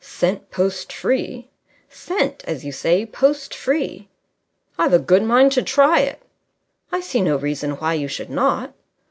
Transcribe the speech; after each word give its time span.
"Sent 0.03 0.49
post 0.49 0.91
free." 0.91 1.47
"Sent, 1.87 2.43
as 2.47 2.65
you 2.65 2.71
say, 2.71 3.05
post 3.05 3.53
free." 3.53 4.07
"I've 4.79 4.93
a 4.93 4.97
good 4.97 5.21
mind 5.21 5.51
to 5.51 5.61
try 5.61 5.99
it." 5.99 6.19
"I 6.91 7.01
see 7.01 7.21
no 7.21 7.35
reason 7.35 7.73
why 7.73 7.93
you 7.93 8.07
should 8.07 8.31
not." 8.31 8.73